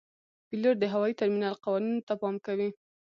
پیلوټ 0.47 0.75
د 0.79 0.85
هوايي 0.93 1.13
ترمینل 1.19 1.55
قوانینو 1.63 2.05
ته 2.07 2.13
پام 2.21 2.35
کوي. 2.45 2.69